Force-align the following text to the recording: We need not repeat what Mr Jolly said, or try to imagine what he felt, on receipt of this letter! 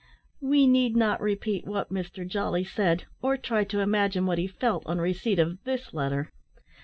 We 0.41 0.65
need 0.65 0.95
not 0.95 1.21
repeat 1.21 1.67
what 1.67 1.91
Mr 1.93 2.27
Jolly 2.27 2.63
said, 2.63 3.03
or 3.21 3.37
try 3.37 3.63
to 3.65 3.81
imagine 3.81 4.25
what 4.25 4.39
he 4.39 4.47
felt, 4.47 4.81
on 4.87 4.99
receipt 4.99 5.37
of 5.37 5.59
this 5.63 5.93
letter! 5.93 6.31